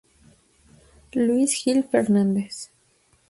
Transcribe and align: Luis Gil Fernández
Luis 1.13 1.53
Gil 1.53 1.83
Fernández 1.83 2.71